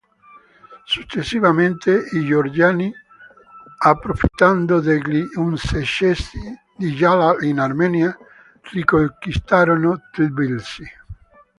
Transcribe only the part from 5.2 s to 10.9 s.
insuccessi di Jalal in Armenia, riconquistarono Tbilisi.